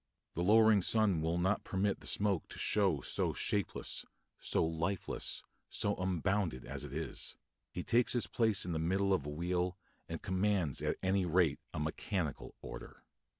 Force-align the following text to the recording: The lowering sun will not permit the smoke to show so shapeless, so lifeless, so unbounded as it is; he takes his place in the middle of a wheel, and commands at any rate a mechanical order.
The 0.33 0.41
lowering 0.41 0.81
sun 0.81 1.21
will 1.21 1.37
not 1.37 1.63
permit 1.63 1.99
the 1.99 2.07
smoke 2.07 2.47
to 2.49 2.57
show 2.57 3.01
so 3.01 3.33
shapeless, 3.33 4.03
so 4.39 4.65
lifeless, 4.65 5.43
so 5.69 5.95
unbounded 5.97 6.65
as 6.65 6.83
it 6.83 6.91
is; 6.91 7.35
he 7.71 7.83
takes 7.83 8.13
his 8.13 8.25
place 8.25 8.65
in 8.65 8.71
the 8.71 8.79
middle 8.79 9.13
of 9.13 9.27
a 9.27 9.29
wheel, 9.29 9.77
and 10.09 10.19
commands 10.19 10.81
at 10.81 10.97
any 11.03 11.27
rate 11.27 11.59
a 11.71 11.79
mechanical 11.79 12.55
order. 12.63 13.03